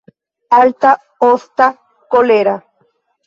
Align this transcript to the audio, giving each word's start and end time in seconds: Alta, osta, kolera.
Alta, 0.59 0.91
osta, 1.27 1.67
kolera. 2.17 2.57